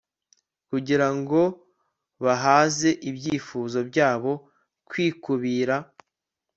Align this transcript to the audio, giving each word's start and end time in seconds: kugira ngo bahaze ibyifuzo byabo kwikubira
kugira 0.69 1.07
ngo 1.17 1.41
bahaze 2.23 2.89
ibyifuzo 3.09 3.79
byabo 3.89 4.31
kwikubira 4.89 5.75